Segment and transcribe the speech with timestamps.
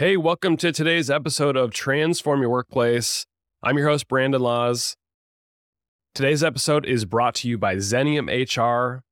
[0.00, 3.26] Hey, welcome to today's episode of Transform Your Workplace.
[3.62, 4.96] I'm your host, Brandon Laws.
[6.14, 9.02] Today's episode is brought to you by Xenium HR.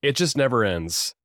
[0.00, 1.16] It just never ends.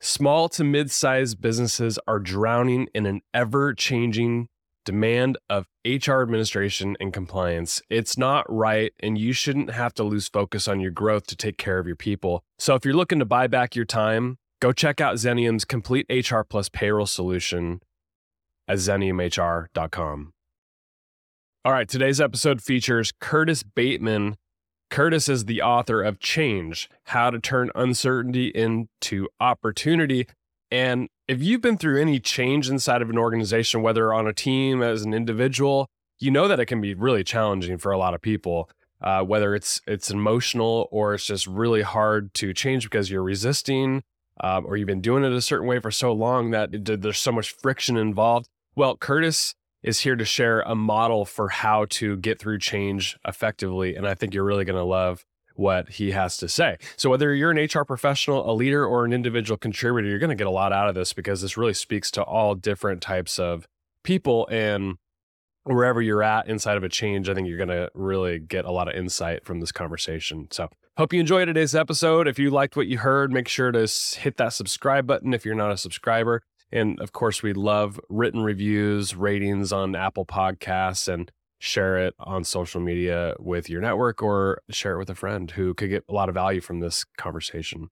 [0.00, 4.48] Small to mid sized businesses are drowning in an ever changing
[4.86, 7.82] demand of HR administration and compliance.
[7.90, 11.58] It's not right, and you shouldn't have to lose focus on your growth to take
[11.58, 12.44] care of your people.
[12.58, 16.40] So, if you're looking to buy back your time, go check out Xenium's complete HR
[16.40, 17.82] plus payroll solution
[18.68, 20.32] at xeniumhr.com.
[21.64, 24.36] All right, today's episode features Curtis Bateman.
[24.90, 30.26] Curtis is the author of Change How to Turn Uncertainty into Opportunity.
[30.70, 34.82] And if you've been through any change inside of an organization, whether on a team,
[34.82, 38.20] as an individual, you know that it can be really challenging for a lot of
[38.20, 38.68] people.
[39.00, 44.02] Uh, whether it's it's emotional or it's just really hard to change because you're resisting,
[44.42, 47.18] uh, or you've been doing it a certain way for so long that it, there's
[47.18, 48.48] so much friction involved.
[48.74, 53.96] Well, Curtis is here to share a model for how to get through change effectively.
[53.96, 56.78] And I think you're really going to love what he has to say.
[56.96, 60.36] So, whether you're an HR professional, a leader, or an individual contributor, you're going to
[60.36, 63.66] get a lot out of this because this really speaks to all different types of
[64.02, 64.48] people.
[64.50, 64.96] And
[65.64, 68.72] wherever you're at inside of a change, I think you're going to really get a
[68.72, 70.48] lot of insight from this conversation.
[70.50, 72.26] So, hope you enjoyed today's episode.
[72.26, 75.54] If you liked what you heard, make sure to hit that subscribe button if you're
[75.54, 76.42] not a subscriber.
[76.72, 82.42] And of course, we love written reviews, ratings on Apple Podcasts, and share it on
[82.42, 86.12] social media with your network or share it with a friend who could get a
[86.12, 87.88] lot of value from this conversation.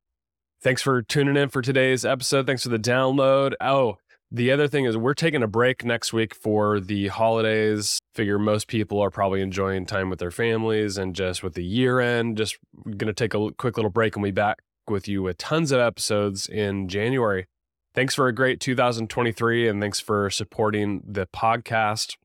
[0.63, 2.47] Thanks for tuning in for today's episode.
[2.47, 3.53] Thanks for the download.
[3.61, 3.97] Oh,
[4.33, 7.99] the other thing is we're taking a break next week for the holidays.
[8.15, 12.01] Figure most people are probably enjoying time with their families and just with the year
[12.01, 14.59] end, just going to take a quick little break and we back
[14.89, 17.47] with you with tons of episodes in January.
[17.95, 22.17] Thanks for a great 2023 and thanks for supporting the podcast.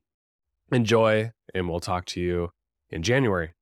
[0.70, 2.50] Enjoy, and we'll talk to you
[2.90, 3.55] in January.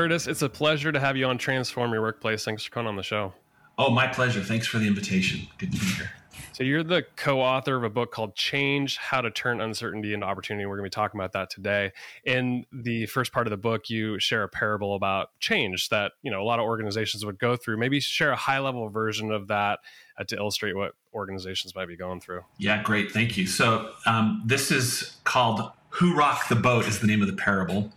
[0.00, 2.42] Curtis, it's a pleasure to have you on Transform Your Workplace.
[2.42, 3.34] Thanks for coming on the show.
[3.76, 4.40] Oh, my pleasure.
[4.40, 5.46] Thanks for the invitation.
[5.58, 6.10] Good to be here.
[6.54, 10.24] So, you're the co author of a book called Change How to Turn Uncertainty into
[10.24, 10.64] Opportunity.
[10.64, 11.92] We're going to be talking about that today.
[12.24, 16.30] In the first part of the book, you share a parable about change that you
[16.30, 17.76] know a lot of organizations would go through.
[17.76, 19.80] Maybe share a high level version of that
[20.18, 22.40] uh, to illustrate what organizations might be going through.
[22.56, 23.12] Yeah, great.
[23.12, 23.46] Thank you.
[23.46, 27.92] So, um, this is called Who Rocked the Boat, is the name of the parable.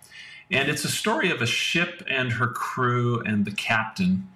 [0.53, 4.29] And it's a story of a ship and her crew and the captain.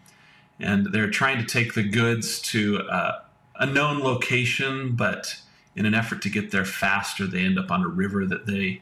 [0.60, 3.20] And they're trying to take the goods to uh,
[3.58, 5.40] a known location, but
[5.76, 8.82] in an effort to get there faster, they end up on a river that they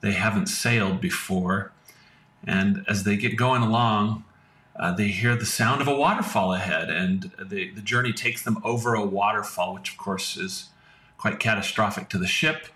[0.00, 1.72] they haven't sailed before.
[2.44, 4.22] And as they get going along,
[4.78, 8.58] uh, they hear the sound of a waterfall ahead, and the, the journey takes them
[8.62, 10.68] over a waterfall, which of course is
[11.16, 12.68] quite catastrophic to the ship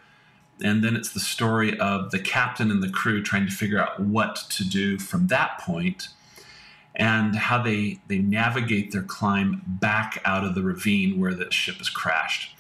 [0.62, 4.00] and then it's the story of the captain and the crew trying to figure out
[4.00, 6.08] what to do from that point
[6.94, 11.76] and how they they navigate their climb back out of the ravine where the ship
[11.76, 12.54] has crashed.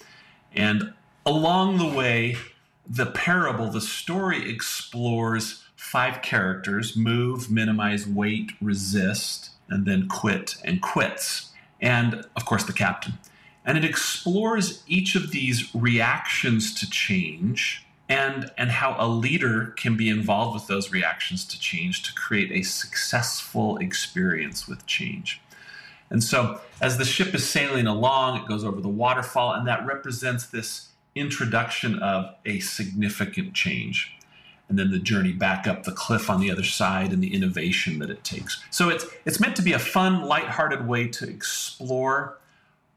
[0.54, 0.92] And
[1.24, 2.36] along the way
[2.88, 10.80] the parable the story explores five characters move minimize wait resist and then quit and
[10.80, 11.50] quits.
[11.80, 13.14] And of course the captain.
[13.64, 19.96] And it explores each of these reactions to change and, and how a leader can
[19.96, 25.40] be involved with those reactions to change to create a successful experience with change.
[26.10, 29.86] And so, as the ship is sailing along, it goes over the waterfall, and that
[29.86, 34.14] represents this introduction of a significant change.
[34.68, 37.98] And then the journey back up the cliff on the other side and the innovation
[38.00, 38.62] that it takes.
[38.70, 42.38] So, it's, it's meant to be a fun, lighthearted way to explore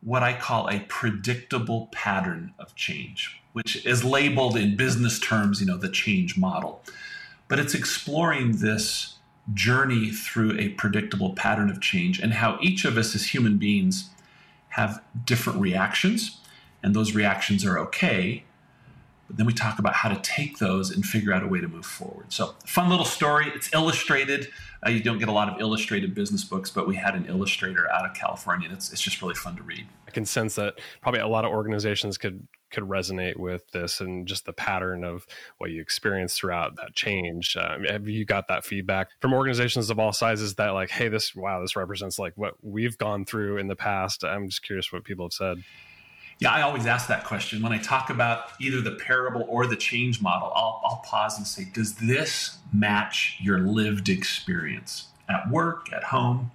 [0.01, 5.65] what I call a predictable pattern of change, which is labeled in business terms, you
[5.65, 6.83] know, the change model.
[7.47, 9.15] But it's exploring this
[9.53, 14.09] journey through a predictable pattern of change and how each of us as human beings
[14.71, 16.41] have different reactions,
[16.83, 18.43] and those reactions are okay.
[19.27, 21.69] But then we talk about how to take those and figure out a way to
[21.69, 22.33] move forward.
[22.33, 23.53] So, fun little story.
[23.55, 24.49] It's illustrated.
[24.85, 27.89] Uh, you don't get a lot of illustrated business books, but we had an illustrator
[27.89, 28.67] out of California.
[28.67, 29.87] And it's, it's just really fun to read.
[30.09, 34.27] I can sense that probably a lot of organizations could could resonate with this and
[34.27, 35.25] just the pattern of
[35.57, 37.55] what you experienced throughout that change.
[37.55, 41.35] Um, have you got that feedback from organizations of all sizes that like, hey, this
[41.35, 44.23] wow, this represents like what we've gone through in the past?
[44.23, 45.63] I'm just curious what people have said.
[46.39, 47.61] Yeah, I always ask that question.
[47.61, 51.47] When I talk about either the parable or the change model, I'll, I'll pause and
[51.47, 56.51] say, does this match your lived experience at work, at home?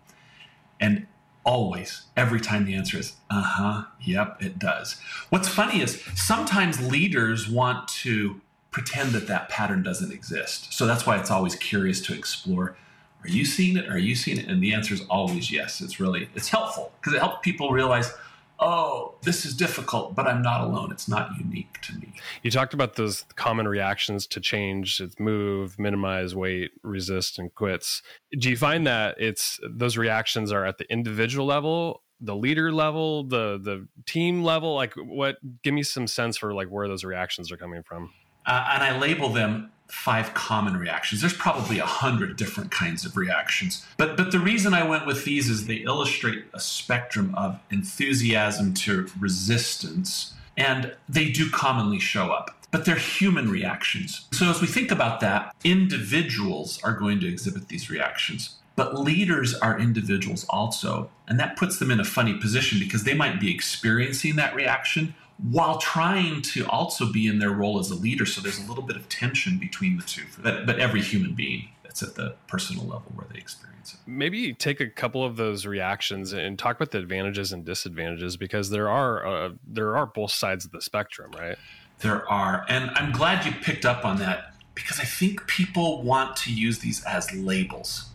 [0.81, 1.07] And
[1.51, 5.01] always, every time the answer is, uh huh, yep, it does.
[5.31, 10.73] What's funny is sometimes leaders want to pretend that that pattern doesn't exist.
[10.73, 12.77] So that's why it's always curious to explore.
[13.25, 13.89] Are you seeing it?
[13.89, 14.47] Are you seeing it?
[14.47, 15.81] And the answer is always yes.
[15.81, 18.15] It's really, it's helpful because it helps people realize,
[18.61, 20.93] oh, this is difficult, but I'm not alone.
[20.93, 22.13] It's not unique to me.
[22.43, 28.03] You talked about those common reactions to change, it's move, minimize, wait, resist, and quits.
[28.39, 33.25] Do you find that it's those reactions are at the individual level, the leader level,
[33.25, 34.75] the the team level?
[34.75, 38.13] Like what give me some sense for like where those reactions are coming from.
[38.47, 41.21] Uh, and I label them five common reactions.
[41.21, 43.85] There's probably a hundred different kinds of reactions.
[43.97, 48.75] But but the reason I went with these is they illustrate a spectrum of enthusiasm
[48.75, 52.57] to resistance, and they do commonly show up.
[52.71, 54.29] But they're human reactions.
[54.33, 58.57] So as we think about that, individuals are going to exhibit these reactions.
[58.77, 61.11] But leaders are individuals also.
[61.27, 65.15] And that puts them in a funny position because they might be experiencing that reaction
[65.43, 68.27] while trying to also be in their role as a leader.
[68.27, 70.25] So there's a little bit of tension between the two.
[70.43, 74.01] But, but every human being, that's at the personal level where they experience it.
[74.07, 78.71] Maybe take a couple of those reactions and talk about the advantages and disadvantages because
[78.71, 81.57] there are uh, there are both sides of the spectrum, right?
[82.01, 86.37] There are, and I'm glad you picked up on that because I think people want
[86.39, 88.07] to use these as labels.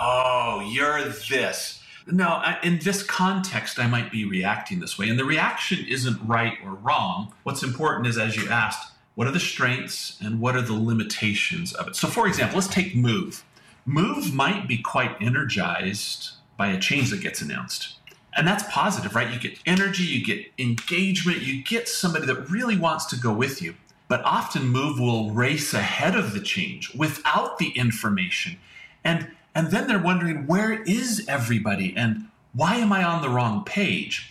[0.00, 5.08] Oh, you're this no, in this context, I might be reacting this way.
[5.08, 7.32] And the reaction isn't right or wrong.
[7.42, 11.72] What's important is, as you asked, what are the strengths and what are the limitations
[11.72, 11.96] of it?
[11.96, 13.44] So, for example, let's take move.
[13.84, 17.94] Move might be quite energized by a change that gets announced.
[18.36, 19.32] And that's positive, right?
[19.32, 23.62] You get energy, you get engagement, you get somebody that really wants to go with
[23.62, 23.74] you.
[24.08, 28.58] But often, move will race ahead of the change without the information.
[29.02, 31.94] And and then they're wondering, where is everybody?
[31.96, 34.30] And why am I on the wrong page?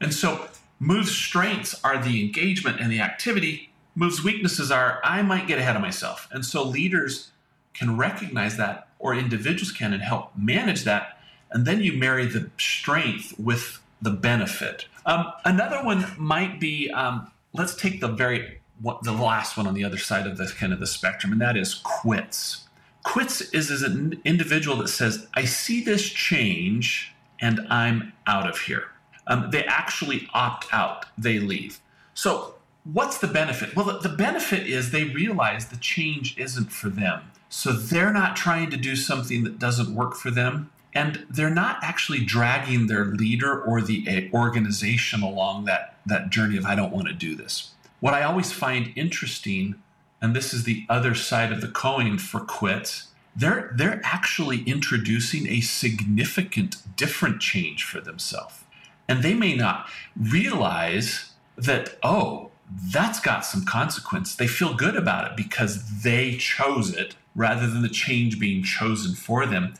[0.00, 0.48] And so,
[0.80, 3.70] Move's strengths are the engagement and the activity.
[3.94, 6.26] Move's weaknesses are, I might get ahead of myself.
[6.32, 7.32] And so, leaders
[7.74, 11.18] can recognize that, or individuals can, and help manage that.
[11.50, 14.86] And then you marry the strength with the benefit.
[15.04, 19.74] Um, another one might be um, let's take the very what, the last one on
[19.74, 22.66] the other side of the kind of the spectrum, and that is quits.
[23.02, 28.58] Quits is, is an individual that says, I see this change and I'm out of
[28.58, 28.88] here.
[29.26, 31.80] Um, they actually opt out, they leave.
[32.14, 32.54] So,
[32.84, 33.76] what's the benefit?
[33.76, 37.30] Well, the, the benefit is they realize the change isn't for them.
[37.48, 40.70] So, they're not trying to do something that doesn't work for them.
[40.94, 46.66] And they're not actually dragging their leader or the organization along that, that journey of,
[46.66, 47.70] I don't want to do this.
[48.00, 49.76] What I always find interesting
[50.22, 55.48] and this is the other side of the coin for quits they're they're actually introducing
[55.48, 58.64] a significant different change for themselves.
[59.08, 62.50] And they may not realize that oh
[62.90, 64.34] that's got some consequence.
[64.34, 69.14] They feel good about it because they chose it rather than the change being chosen
[69.14, 69.74] for them.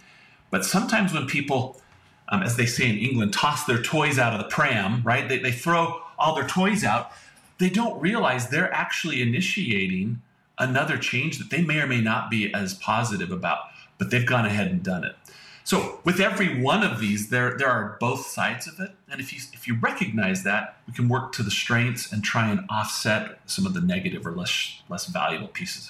[0.51, 1.81] But sometimes when people
[2.29, 5.39] um, as they say in england toss their toys out of the pram right they,
[5.39, 7.11] they throw all their toys out
[7.59, 10.23] they don't realize they're actually initiating
[10.63, 13.59] another change that they may or may not be as positive about,
[13.99, 15.17] but they've gone ahead and done it.
[15.65, 19.33] So with every one of these, there there are both sides of it, and if
[19.33, 23.39] you if you recognize that, we can work to the strengths and try and offset
[23.47, 25.89] some of the negative or less less valuable pieces.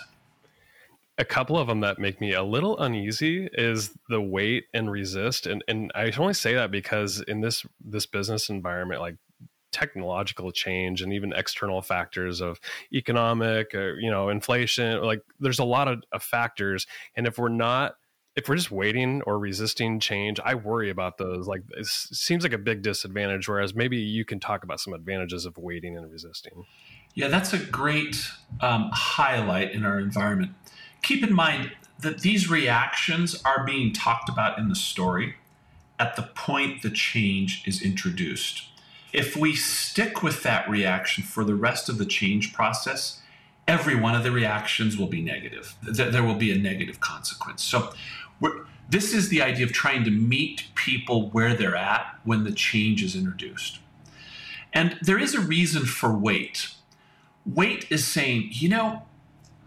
[1.19, 5.47] A couple of them that make me a little uneasy is the wait and resist,
[5.47, 9.17] and and I only say that because in this this business environment, like
[9.73, 12.61] technological change and even external factors of
[12.93, 16.87] economic or, uh, you know inflation like there's a lot of, of factors.
[17.17, 17.95] And if we're not
[18.35, 21.47] if we're just waiting or resisting change i worry about those.
[21.47, 25.47] Like it seems like a big disadvantage whereas maybe you can talk about some advantages
[25.47, 26.65] of waiting and resisting.
[27.15, 30.53] Yeah that's a great um, highlight in our environment.
[31.03, 35.37] Keep in mind that these reactions are being talked about in the story
[35.99, 38.65] at the point the change is introduced
[39.13, 43.21] if we stick with that reaction for the rest of the change process,
[43.69, 45.75] every one of the reactions will be negative.
[45.83, 47.63] There will be a negative consequence.
[47.63, 47.93] So,
[48.89, 53.03] this is the idea of trying to meet people where they're at when the change
[53.03, 53.79] is introduced.
[54.73, 56.75] And there is a reason for wait.
[57.47, 59.03] Wait is saying, you know,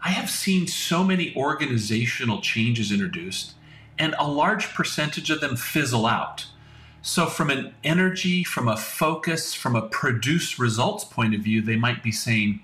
[0.03, 3.53] I have seen so many organizational changes introduced,
[3.97, 6.47] and a large percentage of them fizzle out.
[7.07, 11.75] So, from an energy, from a focus, from a produce results point of view, they
[11.75, 12.61] might be saying,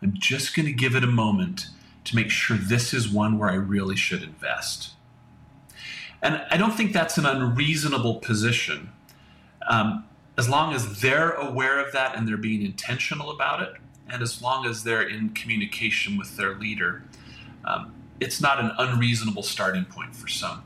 [0.00, 1.66] I'm just going to give it a moment
[2.04, 4.92] to make sure this is one where I really should invest.
[6.22, 8.92] And I don't think that's an unreasonable position.
[9.68, 10.04] Um,
[10.38, 13.74] as long as they're aware of that and they're being intentional about it,
[14.08, 17.02] and as long as they're in communication with their leader,
[17.64, 20.62] um, it's not an unreasonable starting point for some.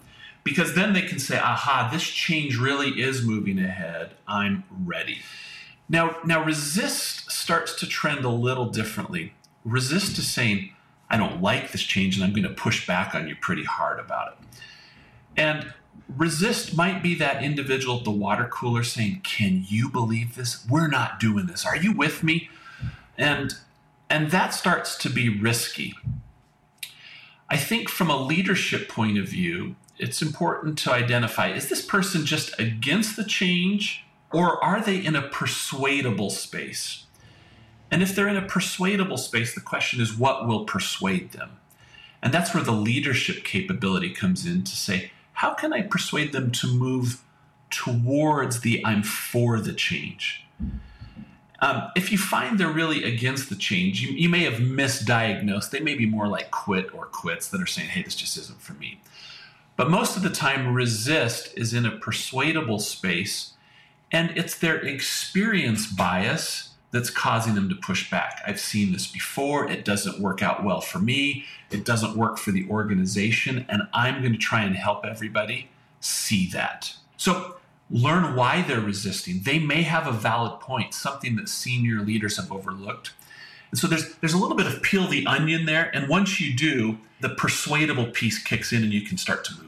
[0.46, 4.12] Because then they can say, aha, this change really is moving ahead.
[4.28, 5.18] I'm ready.
[5.88, 9.32] Now, now resist starts to trend a little differently.
[9.64, 10.72] Resist is saying,
[11.10, 13.98] I don't like this change and I'm going to push back on you pretty hard
[13.98, 14.58] about it.
[15.36, 15.74] And
[16.16, 20.64] resist might be that individual at the water cooler saying, Can you believe this?
[20.70, 21.66] We're not doing this.
[21.66, 22.50] Are you with me?
[23.18, 23.52] And
[24.08, 25.92] and that starts to be risky.
[27.50, 32.26] I think from a leadership point of view, it's important to identify is this person
[32.26, 37.04] just against the change or are they in a persuadable space?
[37.90, 41.58] And if they're in a persuadable space, the question is what will persuade them?
[42.22, 46.50] And that's where the leadership capability comes in to say, how can I persuade them
[46.52, 47.22] to move
[47.70, 50.44] towards the I'm for the change?
[51.60, 55.70] Um, if you find they're really against the change, you, you may have misdiagnosed.
[55.70, 58.60] They may be more like quit or quits that are saying, hey, this just isn't
[58.60, 59.00] for me.
[59.76, 63.52] But most of the time, resist is in a persuadable space,
[64.10, 68.40] and it's their experience bias that's causing them to push back.
[68.46, 69.68] I've seen this before.
[69.68, 71.44] It doesn't work out well for me.
[71.70, 73.66] It doesn't work for the organization.
[73.68, 75.68] And I'm going to try and help everybody
[76.00, 76.94] see that.
[77.18, 77.56] So
[77.90, 79.42] learn why they're resisting.
[79.42, 83.12] They may have a valid point, something that senior leaders have overlooked.
[83.70, 85.90] And so there's there's a little bit of peel the onion there.
[85.94, 89.65] And once you do, the persuadable piece kicks in and you can start to move.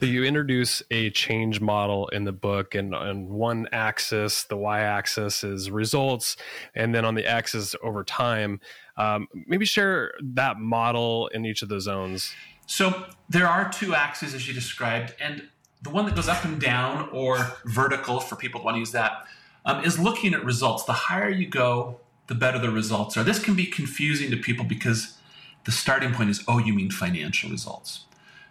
[0.00, 5.42] So you introduce a change model in the book, and on one axis, the y-axis
[5.42, 6.36] is results,
[6.76, 8.60] and then on the axis over time.
[8.96, 12.32] Um, maybe share that model in each of the zones.
[12.66, 15.48] So there are two axes as you described, and
[15.82, 18.92] the one that goes up and down or vertical for people who want to use
[18.92, 19.24] that
[19.64, 20.84] um, is looking at results.
[20.84, 23.24] The higher you go, the better the results are.
[23.24, 25.18] This can be confusing to people because
[25.64, 28.04] the starting point is, oh, you mean financial results.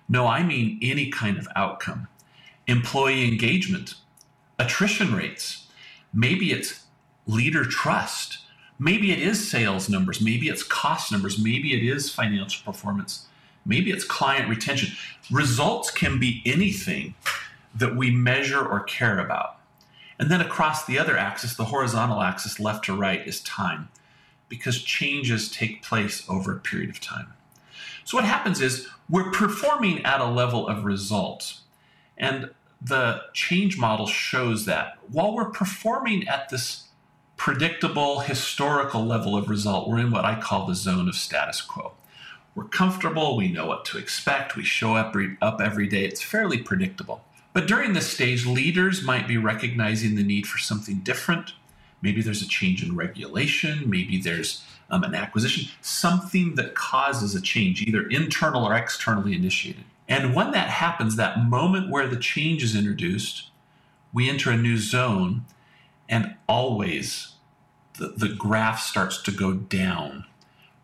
[0.10, 2.08] No, I mean any kind of outcome.
[2.66, 3.96] Employee engagement,
[4.60, 5.68] attrition rates.
[6.14, 6.86] Maybe it's
[7.26, 8.40] leader trust.
[8.80, 10.22] Maybe it is sales numbers.
[10.22, 11.42] Maybe it's cost numbers.
[11.42, 13.26] Maybe it is financial performance.
[13.66, 14.96] Maybe it's client retention.
[15.30, 17.16] Results can be anything
[17.76, 19.60] that we measure or care about.
[20.20, 23.90] And then across the other axis, the horizontal axis, left to right, is time,
[24.50, 27.34] because changes take place over a period of time.
[28.08, 31.60] So what happens is we're performing at a level of result.
[32.18, 36.86] And the change model shows that while we're performing at this
[37.36, 41.96] predictable historical level of result, we're in what I call the zone of status quo.
[42.56, 46.60] We're comfortable, we know what to expect, we show up, up every day, it's fairly
[46.60, 47.26] predictable.
[47.52, 51.56] But during this stage, leaders might be recognizing the need for something different.
[52.02, 57.42] Maybe there's a change in regulation, maybe there's um, an acquisition, something that causes a
[57.42, 59.84] change, either internal or externally initiated.
[60.08, 63.50] And when that happens, that moment where the change is introduced,
[64.14, 65.46] we enter a new zone,
[66.08, 67.34] and always
[67.98, 70.26] the, the graph starts to go down.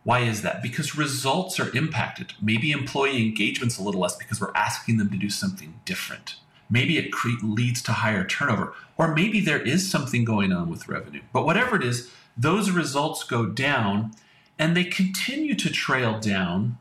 [0.04, 0.62] Why is that?
[0.62, 2.34] Because results are impacted.
[2.42, 6.36] Maybe employee engagement's a little less because we're asking them to do something different.
[6.70, 10.88] Maybe it cre- leads to higher turnover, or maybe there is something going on with
[10.88, 11.22] revenue.
[11.32, 14.12] But whatever it is, those results go down
[14.58, 16.78] and they continue to trail down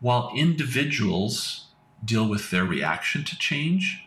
[0.00, 1.66] while individuals
[2.04, 4.04] deal with their reaction to change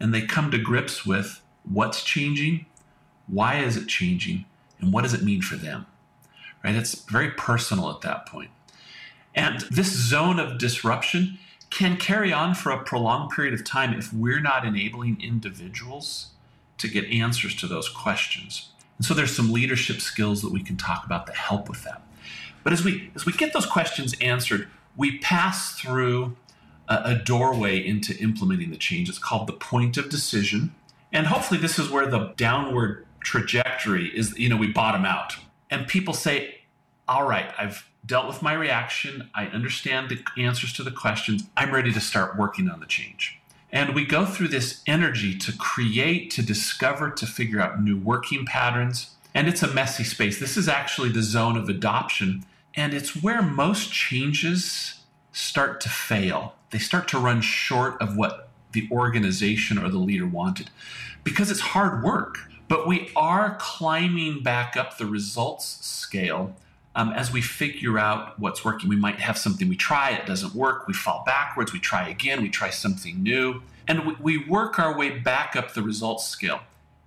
[0.00, 2.66] and they come to grips with what's changing,
[3.26, 4.44] why is it changing,
[4.80, 5.86] and what does it mean for them.
[6.62, 6.74] Right?
[6.74, 8.50] It's very personal at that point.
[9.34, 11.38] And this zone of disruption
[11.70, 16.28] can carry on for a prolonged period of time if we're not enabling individuals
[16.78, 18.70] to get answers to those questions.
[18.98, 22.02] And so there's some leadership skills that we can talk about that help with that.
[22.64, 26.36] But as we as we get those questions answered, we pass through
[26.88, 29.08] a, a doorway into implementing the change.
[29.08, 30.74] It's called the point of decision.
[31.12, 35.36] And hopefully this is where the downward trajectory is, you know, we bottom out.
[35.70, 36.60] And people say,
[37.08, 39.28] all right, I've dealt with my reaction.
[39.34, 41.44] I understand the answers to the questions.
[41.56, 43.40] I'm ready to start working on the change.
[43.72, 48.46] And we go through this energy to create, to discover, to figure out new working
[48.46, 49.10] patterns.
[49.34, 50.38] And it's a messy space.
[50.38, 52.44] This is actually the zone of adoption.
[52.74, 55.00] And it's where most changes
[55.32, 56.54] start to fail.
[56.70, 60.70] They start to run short of what the organization or the leader wanted
[61.24, 62.38] because it's hard work.
[62.68, 66.54] But we are climbing back up the results scale
[66.96, 68.88] um, as we figure out what's working.
[68.88, 72.42] We might have something we try, it doesn't work, we fall backwards, we try again,
[72.42, 76.60] we try something new, and we, we work our way back up the results scale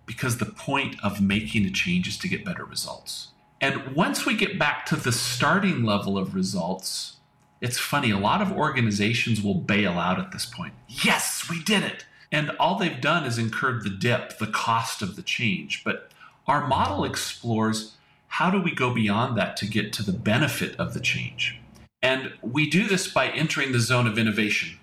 [0.05, 3.29] because the point of making a change is to get better results.
[3.59, 7.17] And once we get back to the starting level of results,
[7.59, 10.73] it's funny, a lot of organizations will bail out at this point.
[10.87, 12.05] Yes, we did it.
[12.31, 15.83] And all they've done is incurred the dip, the cost of the change.
[15.83, 16.11] But
[16.47, 17.95] our model explores
[18.29, 21.59] how do we go beyond that to get to the benefit of the change?
[22.01, 24.77] And we do this by entering the zone of innovation.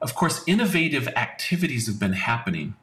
[0.00, 2.74] Of course, innovative activities have been happening,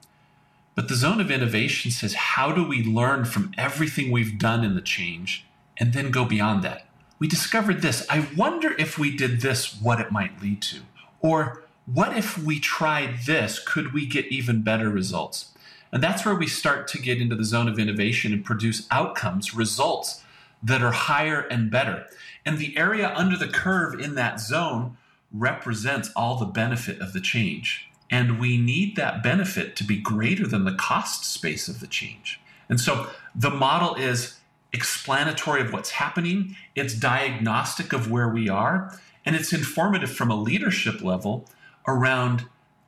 [0.75, 4.75] but the zone of innovation says, how do we learn from everything we've done in
[4.75, 5.45] the change
[5.77, 6.85] and then go beyond that?
[7.19, 8.05] We discovered this.
[8.09, 10.81] I wonder if we did this, what it might lead to.
[11.21, 13.59] Or what if we tried this?
[13.59, 15.52] Could we get even better results?
[15.93, 19.53] And that's where we start to get into the zone of innovation and produce outcomes,
[19.53, 20.23] results
[20.63, 22.07] that are higher and better.
[22.45, 24.97] And the area under the curve in that zone
[25.31, 27.87] represents all the benefit of the change.
[28.09, 32.39] And we need that benefit to be greater than the cost space of the change.
[32.67, 34.39] And so the model is
[34.71, 40.35] explanatory of what's happening, it's diagnostic of where we are, and it's informative from a
[40.35, 41.47] leadership level
[41.87, 42.45] around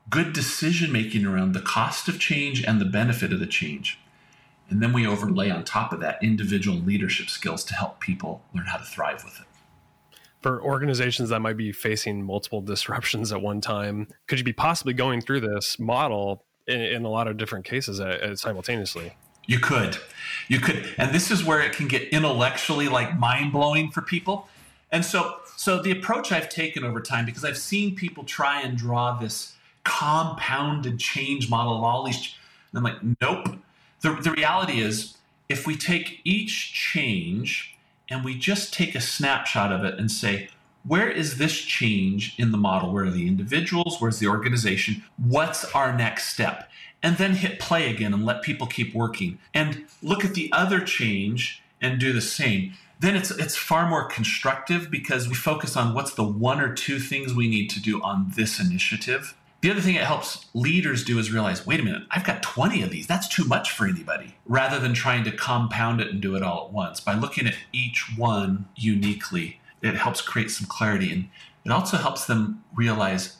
[0.09, 3.99] good decision making around the cost of change and the benefit of the change.
[4.69, 8.65] And then we overlay on top of that individual leadership skills to help people learn
[8.65, 9.45] how to thrive with it.
[10.41, 14.93] For organizations that might be facing multiple disruptions at one time, could you be possibly
[14.93, 19.13] going through this model in, in a lot of different cases uh, uh, simultaneously?
[19.47, 19.97] You could.
[20.47, 20.87] You could.
[20.97, 24.47] And this is where it can get intellectually like mind blowing for people.
[24.91, 28.77] And so so the approach I've taken over time because I've seen people try and
[28.77, 29.54] draw this
[29.85, 32.35] compounded change model of all these.
[32.73, 33.57] And I'm like, nope.
[34.01, 35.15] The, the reality is,
[35.47, 37.77] if we take each change
[38.09, 40.49] and we just take a snapshot of it and say,
[40.85, 42.91] where is this change in the model?
[42.91, 43.97] Where are the individuals?
[43.99, 45.03] Where's the organization?
[45.17, 46.69] What's our next step?
[47.01, 50.81] And then hit play again and let people keep working and look at the other
[50.81, 52.73] change and do the same.
[52.99, 56.99] Then it's it's far more constructive because we focus on what's the one or two
[56.99, 61.17] things we need to do on this initiative the other thing it helps leaders do
[61.17, 63.07] is realize wait a minute, I've got 20 of these.
[63.07, 64.35] That's too much for anybody.
[64.45, 66.99] Rather than trying to compound it and do it all at once.
[66.99, 71.11] By looking at each one uniquely, it helps create some clarity.
[71.11, 71.29] And
[71.65, 73.37] it also helps them realize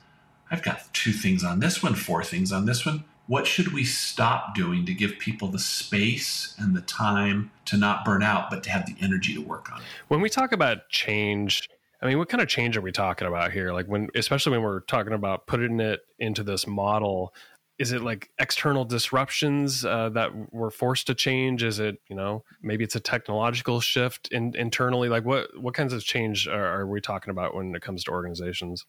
[0.50, 3.04] I've got two things on this one, four things on this one.
[3.28, 8.04] What should we stop doing to give people the space and the time to not
[8.04, 9.86] burn out, but to have the energy to work on it?
[10.08, 11.70] When we talk about change,
[12.06, 13.74] I mean, what kind of change are we talking about here?
[13.74, 17.34] Like when, especially when we're talking about putting it into this model,
[17.80, 21.64] is it like external disruptions uh, that we're forced to change?
[21.64, 25.10] Is it, you know, maybe it's a technological shift in, internally?
[25.10, 28.12] Like what, what kinds of change are, are we talking about when it comes to
[28.12, 28.86] organizations?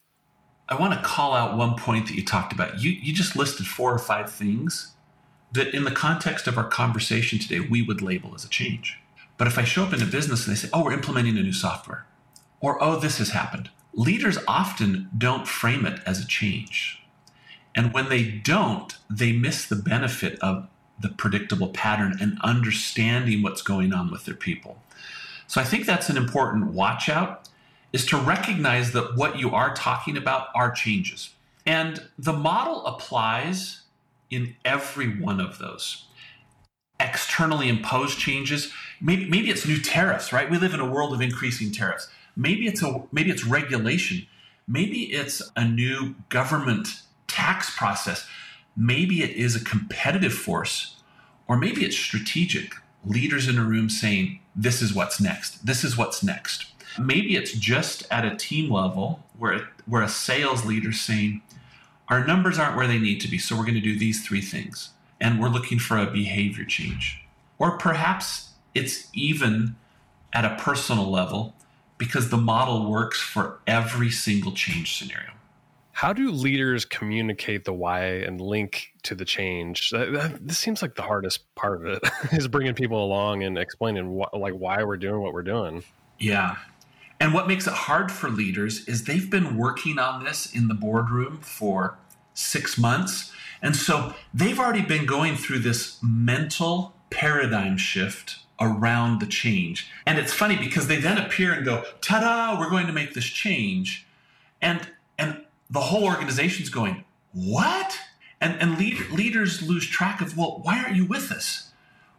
[0.69, 2.83] I want to call out one point that you talked about.
[2.83, 4.93] You, you just listed four or five things
[5.53, 8.99] that in the context of our conversation today, we would label as a change.
[9.37, 11.41] But if I show up in a business and they say, oh, we're implementing a
[11.41, 12.05] new software,
[12.59, 13.69] or, oh, this has happened.
[13.93, 17.01] Leaders often don't frame it as a change.
[17.75, 20.67] And when they don't, they miss the benefit of
[20.99, 24.81] the predictable pattern and understanding what's going on with their people.
[25.47, 27.49] So I think that's an important watch out
[27.93, 31.29] is to recognize that what you are talking about are changes.
[31.65, 33.81] And the model applies
[34.29, 36.05] in every one of those.
[36.99, 40.49] Externally imposed changes, maybe, maybe it's new tariffs, right?
[40.49, 42.09] We live in a world of increasing tariffs.
[42.37, 44.27] Maybe it's a maybe it's regulation.
[44.67, 48.27] Maybe it's a new government tax process.
[48.75, 50.97] Maybe it is a competitive force,
[51.47, 52.73] or maybe it's strategic.
[53.03, 55.65] Leaders in a room saying, This is what's next.
[55.65, 56.67] This is what's next.
[56.99, 61.41] Maybe it's just at a team level where, where a sales leader saying,
[62.09, 64.41] Our numbers aren't where they need to be, so we're going to do these three
[64.41, 64.89] things.
[65.19, 67.23] And we're looking for a behavior change.
[67.57, 69.75] Or perhaps it's even
[70.33, 71.55] at a personal level
[71.97, 75.31] because the model works for every single change scenario.
[75.91, 79.89] How do leaders communicate the why and link to the change?
[79.89, 84.37] This seems like the hardest part of it is bringing people along and explaining what,
[84.37, 85.83] like why we're doing what we're doing.
[86.19, 86.57] Yeah,
[87.19, 90.75] And what makes it hard for leaders is they've been working on this in the
[90.75, 91.97] boardroom for
[92.35, 93.31] six months.
[93.61, 99.89] And so they've already been going through this mental paradigm shift around the change.
[100.05, 103.13] And it's funny because they then appear and go, ta da, we're going to make
[103.13, 104.07] this change.
[104.61, 107.99] And, and the whole organization's going, what?
[108.41, 111.71] And, and lead, leaders lose track of, well, why aren't you with us?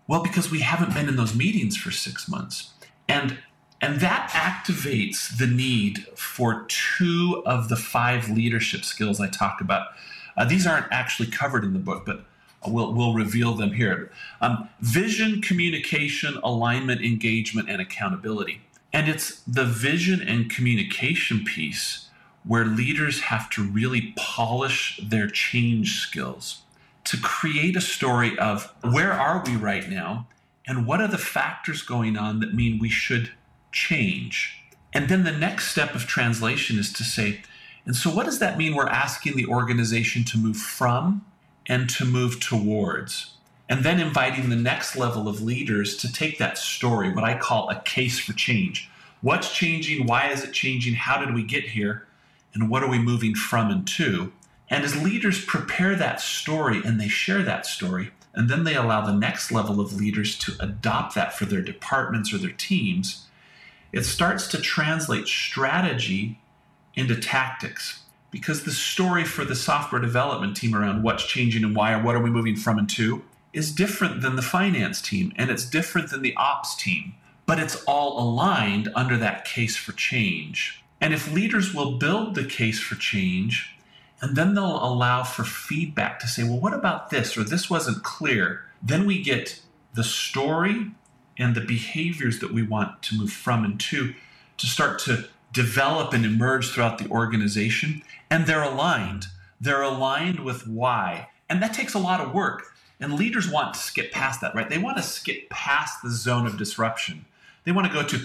[0.06, 2.72] Well, because we haven't been in those meetings for six months.
[3.08, 3.38] And
[3.80, 9.88] and that activates the need for two of the five leadership skills I talk about.
[10.36, 12.24] Uh, these aren't actually covered in the book, but
[12.66, 14.10] we'll, we'll reveal them here.
[14.40, 18.60] Um, vision, communication, alignment, engagement, and accountability.
[18.92, 22.08] And it's the vision and communication piece
[22.44, 26.62] where leaders have to really polish their change skills
[27.04, 30.26] to create a story of where are we right now
[30.66, 33.30] and what are the factors going on that mean we should
[33.72, 34.62] change.
[34.92, 37.42] And then the next step of translation is to say,
[37.84, 41.24] and so what does that mean we're asking the organization to move from
[41.68, 43.34] and to move towards?
[43.68, 47.68] And then inviting the next level of leaders to take that story, what I call
[47.68, 48.90] a case for change.
[49.20, 50.06] What's changing?
[50.06, 50.94] Why is it changing?
[50.94, 52.06] How did we get here?
[52.54, 54.32] And what are we moving from and to?
[54.70, 59.00] And as leaders prepare that story and they share that story, and then they allow
[59.04, 63.26] the next level of leaders to adopt that for their departments or their teams,
[63.92, 66.40] it starts to translate strategy
[66.94, 68.00] into tactics
[68.30, 72.14] because the story for the software development team around what's changing and why or what
[72.14, 76.10] are we moving from and to is different than the finance team and it's different
[76.10, 77.14] than the ops team,
[77.46, 80.84] but it's all aligned under that case for change.
[81.00, 83.74] And if leaders will build the case for change,
[84.20, 87.36] and then they'll allow for feedback to say, well, what about this?
[87.36, 88.64] Or this wasn't clear.
[88.82, 89.60] Then we get
[89.94, 90.90] the story
[91.38, 94.14] and the behaviors that we want to move from and to
[94.56, 98.00] to start to develop and emerge throughout the organization.
[98.30, 99.26] And they're aligned.
[99.60, 101.30] They're aligned with why.
[101.50, 102.74] And that takes a lot of work.
[103.00, 104.70] And leaders want to skip past that, right?
[104.70, 107.24] They want to skip past the zone of disruption.
[107.64, 108.24] They want to go to,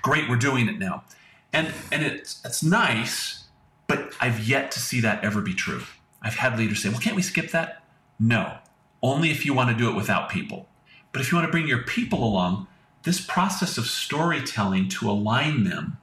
[0.00, 1.04] great, we're doing it now.
[1.52, 3.44] And, and it's, it's nice,
[3.86, 5.82] but I've yet to see that ever be true.
[6.22, 7.82] I've had leaders say, well, can't we skip that?
[8.18, 8.56] No,
[9.02, 10.66] only if you want to do it without people.
[11.12, 12.68] But if you want to bring your people along,
[13.02, 15.98] this process of storytelling to align them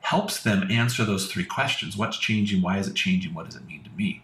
[0.00, 2.62] helps them answer those three questions What's changing?
[2.62, 3.34] Why is it changing?
[3.34, 4.22] What does it mean to me?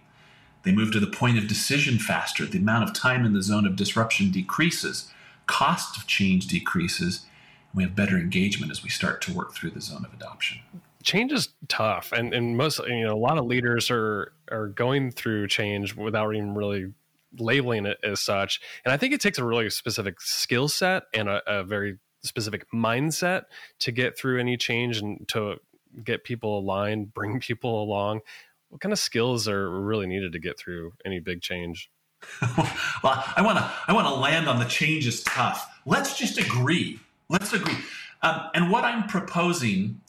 [0.63, 2.45] They move to the point of decision faster.
[2.45, 5.13] The amount of time in the zone of disruption decreases.
[5.47, 7.27] Cost of change decreases.
[7.73, 10.59] We have better engagement as we start to work through the zone of adoption
[11.03, 15.13] change is tough and, and most you know a lot of leaders are are going
[15.13, 16.93] through change without even really
[17.41, 18.61] labeling it as such.
[18.85, 22.71] And I think it takes a really specific skill set and a, a very specific
[22.73, 23.45] mindset
[23.81, 25.57] to get through any change and to
[26.05, 28.21] get people aligned, bring people along.
[28.69, 31.91] What kind of skills are really needed to get through any big change?
[32.59, 35.67] well, I want to I want to land on the change is tough.
[35.85, 36.99] Let's just agree.
[37.29, 37.77] Let's agree.
[38.23, 40.01] Um, and what I'm proposing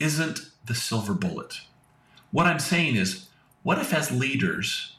[0.00, 1.60] isn't the silver bullet.
[2.32, 3.28] What I'm saying is,
[3.62, 4.96] what if as leaders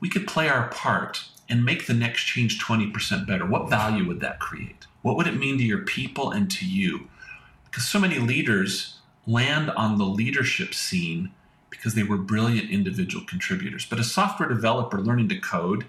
[0.00, 4.20] we could play our part and make the next change 20% better, what value would
[4.20, 4.86] that create?
[5.04, 7.08] What would it mean to your people and to you?
[7.66, 11.30] Because so many leaders land on the leadership scene
[11.68, 13.84] because they were brilliant individual contributors.
[13.84, 15.84] But a software developer learning to code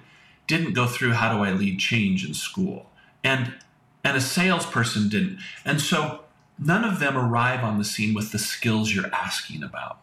[0.48, 2.90] didn't go through how do I lead change in school.
[3.24, 3.54] And
[4.04, 5.40] and a salesperson didn't.
[5.64, 6.26] And so
[6.60, 10.00] none of them arrive on the scene with the skills you're asking about.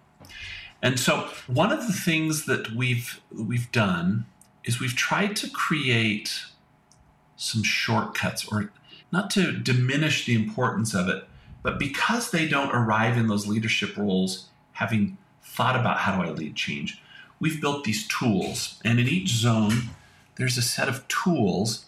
[0.80, 4.24] And so one of the things that we've we've done
[4.64, 6.46] is we've tried to create
[7.36, 8.70] some shortcuts or
[9.12, 11.24] not to diminish the importance of it,
[11.62, 16.32] but because they don't arrive in those leadership roles having thought about how do I
[16.32, 17.00] lead change,
[17.38, 18.80] we've built these tools.
[18.84, 19.90] And in each zone,
[20.36, 21.84] there's a set of tools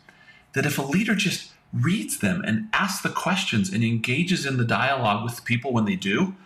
[0.52, 4.64] that if a leader just reads them and asks the questions and engages in the
[4.64, 6.36] dialogue with people when they do,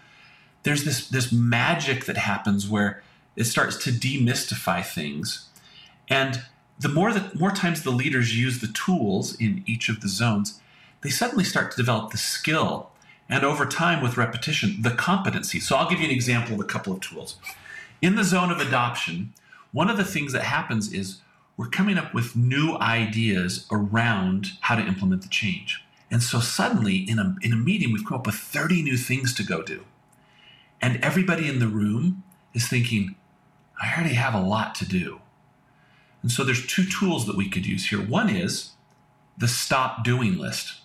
[0.62, 3.02] there's this this magic that happens where
[3.36, 5.48] it starts to demystify things
[6.08, 6.42] and
[6.80, 10.60] the more that more times the leaders use the tools in each of the zones
[11.02, 12.90] they suddenly start to develop the skill
[13.28, 16.64] and over time with repetition the competency so i'll give you an example of a
[16.64, 17.36] couple of tools
[18.00, 19.32] in the zone of adoption
[19.72, 21.20] one of the things that happens is
[21.56, 26.96] we're coming up with new ideas around how to implement the change and so suddenly
[26.96, 29.84] in a, in a meeting we've come up with 30 new things to go do
[30.80, 32.22] and everybody in the room
[32.54, 33.16] is thinking,
[33.80, 35.20] I already have a lot to do.
[36.22, 38.00] And so there's two tools that we could use here.
[38.00, 38.72] One is
[39.36, 40.80] the stop doing list.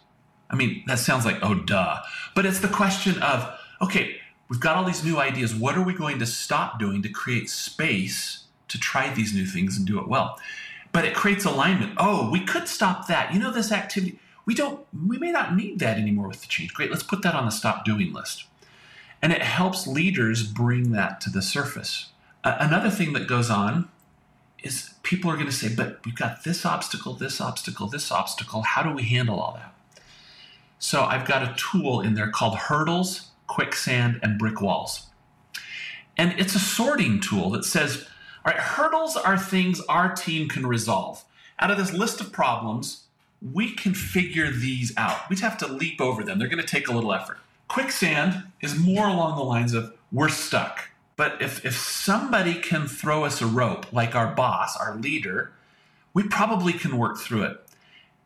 [0.54, 2.00] I mean, that sounds like, oh, duh.
[2.36, 4.18] But it's the question of, okay,
[4.50, 5.56] we've got all these new ideas.
[5.56, 9.76] What are we going to stop doing to create space to try these new things
[9.78, 10.39] and do it well?
[10.92, 11.94] But it creates alignment.
[11.98, 13.34] Oh, we could stop that.
[13.34, 16.72] You know, this activity, we don't, we may not need that anymore with the change.
[16.72, 18.46] Great, let's put that on the stop doing list.
[19.24, 22.10] And it helps leaders bring that to the surface.
[22.44, 23.89] Another thing that goes on
[24.62, 28.62] is people are going to say, but we've got this obstacle, this obstacle, this obstacle.
[28.62, 29.72] How do we handle all that?
[30.84, 35.08] So I've got a tool in there called hurdles, quicksand, and brick walls.
[36.17, 38.06] And it's a sorting tool that says,
[38.46, 41.24] all right, hurdles are things our team can resolve.
[41.58, 43.06] Out of this list of problems,
[43.41, 45.30] we can figure these out.
[45.30, 46.38] We'd have to leap over them.
[46.38, 47.38] They're going to take a little effort.
[47.69, 50.89] Quicksand is more along the lines of we're stuck.
[51.15, 55.54] But if, if somebody can throw us a rope, like our boss, our leader,
[56.13, 57.62] we probably can work through it.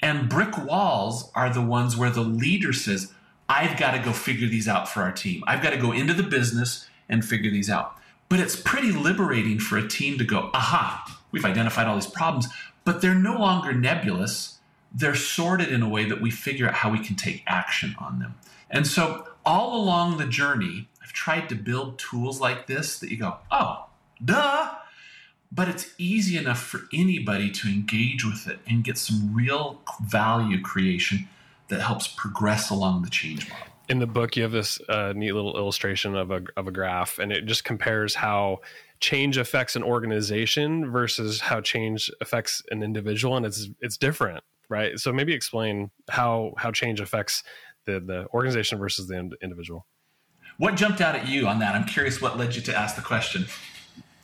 [0.01, 3.13] And brick walls are the ones where the leader says,
[3.49, 5.43] I've got to go figure these out for our team.
[5.47, 7.95] I've got to go into the business and figure these out.
[8.29, 12.47] But it's pretty liberating for a team to go, aha, we've identified all these problems,
[12.83, 14.59] but they're no longer nebulous.
[14.93, 18.19] They're sorted in a way that we figure out how we can take action on
[18.19, 18.35] them.
[18.69, 23.17] And so, all along the journey, I've tried to build tools like this that you
[23.17, 23.85] go, oh,
[24.23, 24.75] duh,
[25.57, 30.61] but it's easy enough for anybody to engage with it and get some real value
[30.61, 31.27] creation
[31.69, 33.65] that helps progress along the change model.
[33.89, 37.17] In the book, you have this uh, neat little illustration of a, of a graph,
[37.17, 38.59] and it just compares how
[38.99, 44.99] change affects an organization versus how change affects an individual, and it's it's different, right?
[44.99, 47.43] So maybe explain how how change affects
[47.85, 49.87] the the organization versus the individual.
[50.57, 51.73] What jumped out at you on that?
[51.73, 53.45] I'm curious what led you to ask the question.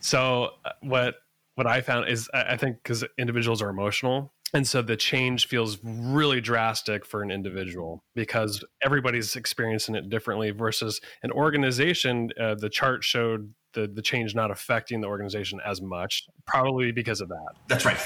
[0.00, 1.14] So uh, what
[1.54, 5.78] what I found is I think because individuals are emotional, and so the change feels
[5.82, 10.50] really drastic for an individual because everybody's experiencing it differently.
[10.50, 15.80] Versus an organization, uh, the chart showed the the change not affecting the organization as
[15.80, 17.52] much, probably because of that.
[17.68, 17.98] That's right.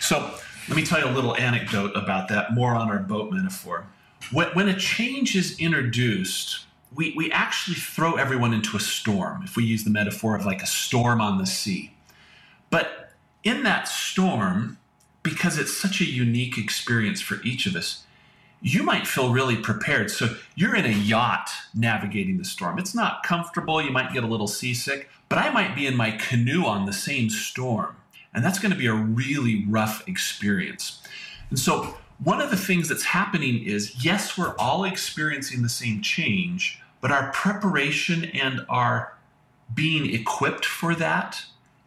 [0.00, 0.34] So
[0.68, 2.54] let me tell you a little anecdote about that.
[2.54, 3.86] More on our boat metaphor.
[4.32, 9.56] When, when a change is introduced we, we actually throw everyone into a storm, if
[9.56, 11.95] we use the metaphor of like a storm on the sea.
[12.70, 13.12] But
[13.44, 14.78] in that storm,
[15.22, 18.04] because it's such a unique experience for each of us,
[18.60, 20.10] you might feel really prepared.
[20.10, 22.78] So you're in a yacht navigating the storm.
[22.78, 23.82] It's not comfortable.
[23.82, 26.92] You might get a little seasick, but I might be in my canoe on the
[26.92, 27.96] same storm.
[28.34, 31.02] And that's going to be a really rough experience.
[31.50, 36.00] And so, one of the things that's happening is yes, we're all experiencing the same
[36.00, 39.14] change, but our preparation and our
[39.74, 41.44] being equipped for that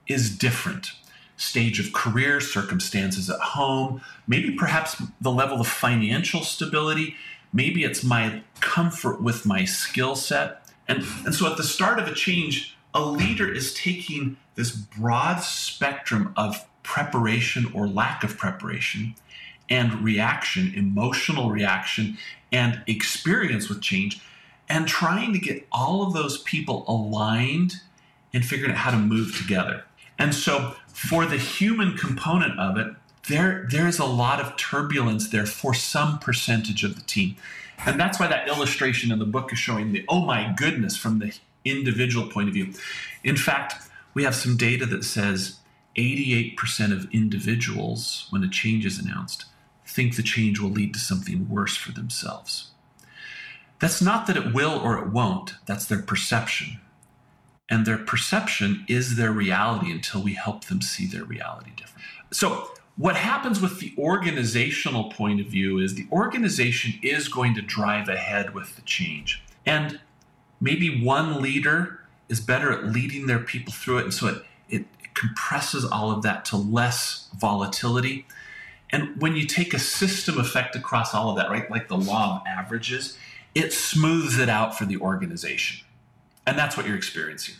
[0.10, 0.92] is different.
[1.38, 7.16] Stage of career, circumstances at home, maybe perhaps the level of financial stability,
[7.54, 10.70] maybe it's my comfort with my skill set.
[10.88, 15.38] And, and so at the start of a change, a leader is taking this broad
[15.38, 19.16] spectrum of preparation or lack of preparation
[19.70, 22.18] and reaction, emotional reaction,
[22.52, 24.20] and experience with change,
[24.68, 27.76] and trying to get all of those people aligned
[28.34, 29.84] and figuring out how to move together.
[30.20, 32.94] And so, for the human component of it,
[33.30, 37.36] there there's a lot of turbulence there for some percentage of the team.
[37.86, 41.20] And that's why that illustration in the book is showing the oh my goodness from
[41.20, 41.34] the
[41.66, 42.74] individual point of view.
[43.24, 43.76] In fact,
[44.14, 45.60] we have some data that says
[45.96, 49.46] 88% of individuals, when a change is announced,
[49.86, 52.72] think the change will lead to something worse for themselves.
[53.80, 56.80] That's not that it will or it won't, that's their perception.
[57.70, 62.06] And their perception is their reality until we help them see their reality different.
[62.32, 67.62] So, what happens with the organizational point of view is the organization is going to
[67.62, 69.42] drive ahead with the change.
[69.66, 70.02] And
[70.60, 74.04] maybe one leader is better at leading their people through it.
[74.04, 78.28] And so it, it compresses all of that to less volatility.
[78.90, 82.42] And when you take a system effect across all of that, right, like the law
[82.42, 83.18] of averages,
[83.56, 85.86] it smooths it out for the organization.
[86.50, 87.56] And that's what you're experiencing.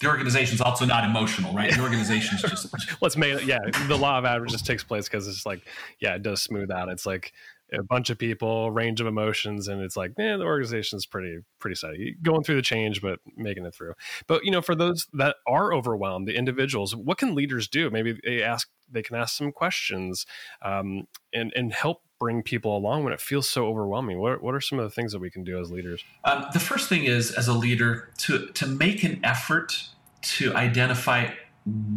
[0.00, 1.70] The organization's also not emotional, right?
[1.74, 5.66] The organization's just what's made yeah, the law of averages takes place because it's like,
[6.00, 6.88] yeah, it does smooth out.
[6.88, 7.32] It's like
[7.72, 11.74] a bunch of people, range of emotions, and it's like, yeah, the organization's pretty pretty
[11.74, 13.92] steady, going through the change, but making it through.
[14.26, 17.90] But you know, for those that are overwhelmed, the individuals, what can leaders do?
[17.90, 20.24] Maybe they ask, they can ask some questions,
[20.62, 24.20] um, and and help bring people along when it feels so overwhelming?
[24.20, 26.04] What, what are some of the things that we can do as leaders?
[26.22, 29.88] Um, the first thing is, as a leader, to, to make an effort
[30.22, 31.30] to identify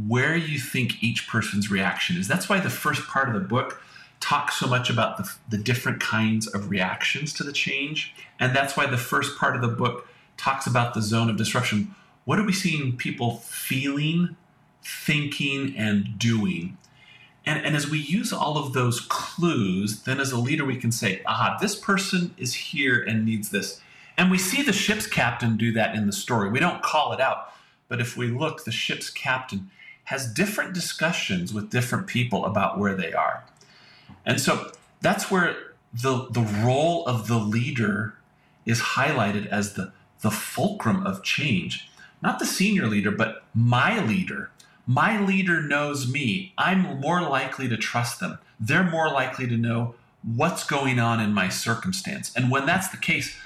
[0.08, 2.28] where you think each person's reaction is.
[2.28, 3.82] That's why the first part of the book
[4.20, 8.16] talks so much about the, the different kinds of reactions to the change.
[8.40, 10.08] And that's why the first part of the book
[10.38, 11.94] talks about the zone of disruption.
[12.24, 14.38] What are we seeing people feeling,
[14.82, 16.78] thinking, and doing?
[17.46, 20.92] And, and as we use all of those clues, then as a leader, we can
[20.92, 23.82] say, aha, this person is here and needs this.
[24.18, 26.50] And we see the ship's captain do that in the story.
[26.50, 27.54] We don't call it out,
[27.90, 29.70] but if we look, the ship's captain
[30.06, 33.44] has different discussions with different people about where they are.
[34.26, 35.56] And so that's where
[35.94, 38.16] the, the role of the leader
[38.66, 41.90] is highlighted as the, the fulcrum of change.
[42.22, 44.50] Not the senior leader, but my leader.
[44.86, 46.54] My leader knows me.
[46.58, 48.40] I'm more likely to trust them.
[48.60, 52.34] They're more likely to know what's going on in my circumstance.
[52.36, 53.38] And when that's the case,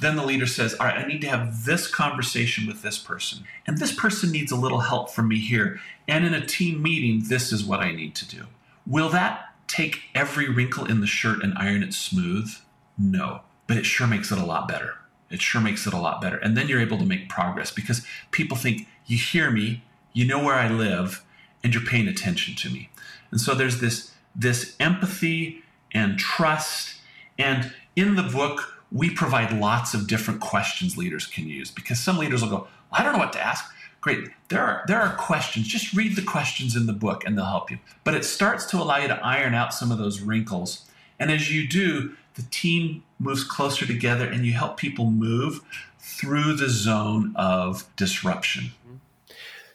[0.00, 3.44] then the leader says, All right, I need to have this conversation with this person.
[3.66, 5.80] And this person needs a little help from me here.
[6.08, 8.46] And in a team meeting, this is what I need to do.
[8.86, 12.54] Will that take every wrinkle in the shirt and iron it smooth?
[12.98, 14.94] No, but it sure makes it a lot better.
[15.28, 16.36] It sure makes it a lot better.
[16.36, 19.82] And then you're able to make progress because people think, You hear me,
[20.16, 21.22] you know where I live,
[21.62, 22.88] and you're paying attention to me.
[23.30, 26.94] And so there's this, this empathy and trust.
[27.38, 32.16] And in the book, we provide lots of different questions leaders can use because some
[32.16, 33.70] leaders will go, I don't know what to ask.
[34.00, 34.30] Great.
[34.48, 35.68] There are there are questions.
[35.68, 37.78] Just read the questions in the book and they'll help you.
[38.02, 40.88] But it starts to allow you to iron out some of those wrinkles.
[41.18, 45.60] And as you do, the team moves closer together and you help people move
[45.98, 48.70] through the zone of disruption.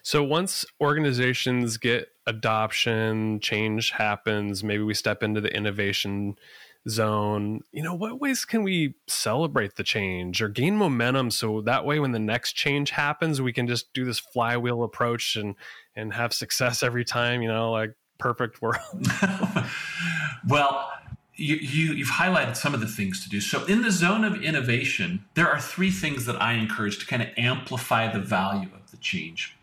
[0.02, 6.36] So once organizations get adoption, change happens, maybe we step into the innovation
[6.88, 11.84] zone you know what ways can we celebrate the change or gain momentum so that
[11.84, 15.54] way when the next change happens we can just do this flywheel approach and
[15.94, 18.80] and have success every time you know like perfect world?
[20.48, 20.90] Well
[21.36, 23.40] you, you you've highlighted some of the things to do.
[23.40, 27.22] So in the zone of innovation there are three things that i encourage to kind
[27.22, 29.56] of amplify the value of the change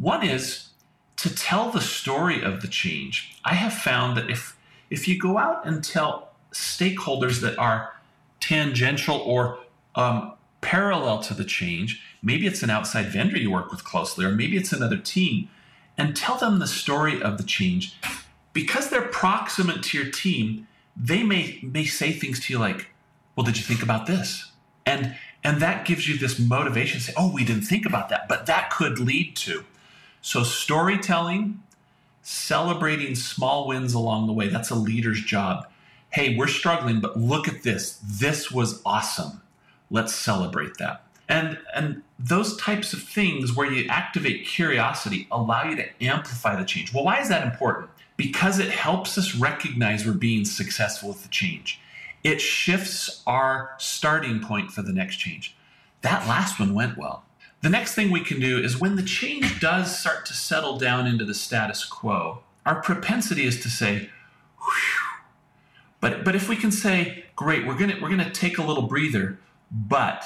[0.00, 0.68] one is
[1.16, 4.56] to tell the story of the change i have found that if
[4.90, 7.94] if you go out and tell stakeholders that are
[8.40, 9.58] tangential or
[9.94, 12.02] um, parallel to the change.
[12.22, 15.48] Maybe it's an outside vendor you work with closely, or maybe it's another team,
[15.96, 17.96] and tell them the story of the change.
[18.52, 22.88] Because they're proximate to your team, they may may say things to you like,
[23.36, 24.50] "Well, did you think about this?"
[24.84, 28.28] and and that gives you this motivation to say, "Oh, we didn't think about that,
[28.28, 29.64] but that could lead to."
[30.20, 31.62] So storytelling,
[32.22, 35.66] celebrating small wins along the way, that's a leader's job
[36.10, 37.98] hey, we're struggling, but look at this.
[38.04, 39.42] This was awesome.
[39.90, 41.02] Let's celebrate that.
[41.28, 46.64] And, and those types of things where you activate curiosity allow you to amplify the
[46.64, 46.94] change.
[46.94, 47.90] Well, why is that important?
[48.16, 51.80] Because it helps us recognize we're being successful with the change.
[52.24, 55.54] It shifts our starting point for the next change.
[56.00, 57.24] That last one went well.
[57.60, 61.06] The next thing we can do is when the change does start to settle down
[61.06, 64.10] into the status quo, our propensity is to say,
[64.58, 65.08] Whew,
[66.00, 69.38] but but if we can say, great, we're gonna we're gonna take a little breather,
[69.70, 70.24] but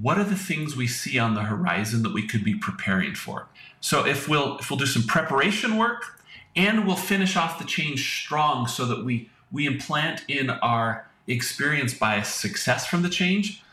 [0.00, 3.46] what are the things we see on the horizon that we could be preparing for?
[3.80, 6.20] So if we'll if we'll do some preparation work
[6.54, 11.94] and we'll finish off the change strong so that we we implant in our experience
[11.94, 13.63] bias success from the change,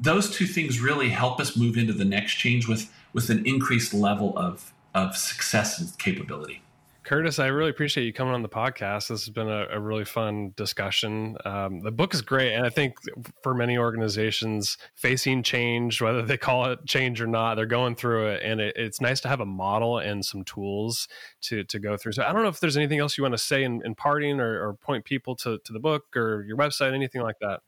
[0.00, 3.92] those two things really help us move into the next change with with an increased
[3.92, 6.62] level of of success and capability.
[7.10, 9.08] Curtis, I really appreciate you coming on the podcast.
[9.08, 11.36] This has been a, a really fun discussion.
[11.44, 12.54] Um, the book is great.
[12.54, 12.94] And I think
[13.42, 18.28] for many organizations facing change, whether they call it change or not, they're going through
[18.28, 18.44] it.
[18.44, 21.08] And it, it's nice to have a model and some tools
[21.40, 22.12] to, to go through.
[22.12, 24.38] So I don't know if there's anything else you want to say in, in parting
[24.38, 27.62] or, or, point people to, to the book or your website, anything like that.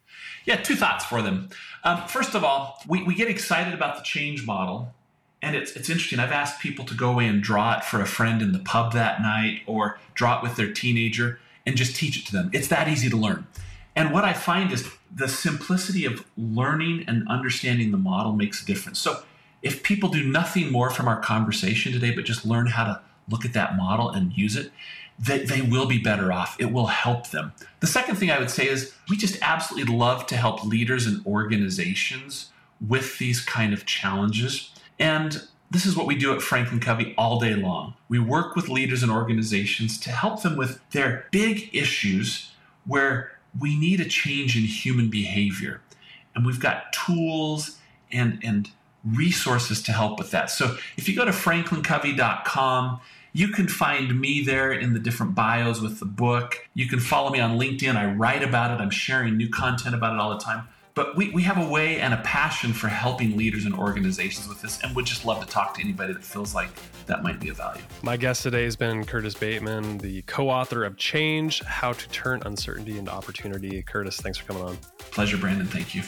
[0.45, 1.49] Yeah, two thoughts for them.
[1.83, 4.95] Um, first of all, we, we get excited about the change model
[5.43, 6.19] and it's it's interesting.
[6.21, 8.93] I've asked people to go away and draw it for a friend in the pub
[8.93, 12.51] that night, or draw it with their teenager, and just teach it to them.
[12.53, 13.47] It's that easy to learn.
[13.95, 18.67] And what I find is the simplicity of learning and understanding the model makes a
[18.67, 18.99] difference.
[18.99, 19.23] So
[19.61, 23.45] if people do nothing more from our conversation today, but just learn how to look
[23.45, 24.73] at that model and use it,
[25.19, 26.57] they, they will be better off.
[26.59, 27.53] It will help them.
[27.81, 31.25] The second thing I would say is we just absolutely love to help leaders and
[31.27, 32.51] organizations
[32.87, 34.72] with these kind of challenges.
[34.99, 37.95] And this is what we do at Franklin Covey all day long.
[38.09, 42.53] We work with leaders and organizations to help them with their big issues
[42.85, 45.81] where we need a change in human behavior.
[46.35, 47.79] And we've got tools
[48.11, 48.71] and, and
[49.05, 50.51] resources to help with that.
[50.51, 53.01] So if you go to franklincovey.com,
[53.33, 56.69] you can find me there in the different bios with the book.
[56.75, 57.97] You can follow me on LinkedIn.
[57.97, 60.69] I write about it, I'm sharing new content about it all the time.
[60.95, 64.61] But we, we have a way and a passion for helping leaders and organizations with
[64.61, 66.69] this, and would just love to talk to anybody that feels like
[67.07, 67.81] that might be of value.
[68.03, 72.43] My guest today has been Curtis Bateman, the co author of Change How to Turn
[72.45, 73.83] Uncertainty into Opportunity.
[73.83, 74.77] Curtis, thanks for coming on.
[74.99, 75.67] Pleasure, Brandon.
[75.67, 76.03] Thank you.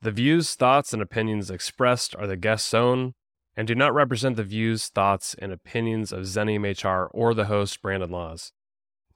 [0.00, 3.14] The views, thoughts, and opinions expressed are the guest's own
[3.58, 7.82] and do not represent the views, thoughts, and opinions of Xenium HR or the host,
[7.82, 8.52] Brandon Laws.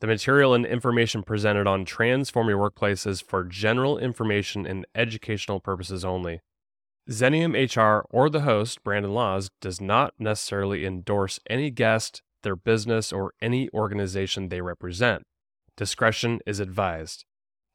[0.00, 5.60] The material and information presented on Transform Your Workplace is for general information and educational
[5.60, 6.40] purposes only.
[7.08, 13.12] Xenium HR or the host, Brandon Laws, does not necessarily endorse any guest, their business,
[13.12, 15.22] or any organization they represent.
[15.76, 17.24] Discretion is advised.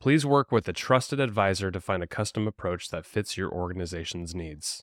[0.01, 4.35] Please work with a trusted advisor to find a custom approach that fits your organization's
[4.35, 4.75] needs.